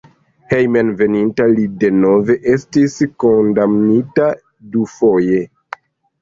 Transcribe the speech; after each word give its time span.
Hejmenveninta 0.51 1.45
li 1.51 1.65
denove 1.83 2.37
estis 2.53 2.97
kondamnita 3.25 4.27
dufoje. 4.73 5.45